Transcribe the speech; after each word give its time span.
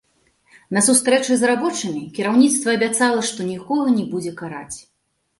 На 0.75 0.81
сустрэчы 0.85 1.35
з 1.41 1.49
рабочымі 1.49 1.99
кіраўніцтва 2.15 2.73
абяцала, 2.77 3.21
што 3.29 3.45
нікога 3.51 3.93
не 3.99 4.05
будзе 4.15 4.33
караць. 4.41 4.77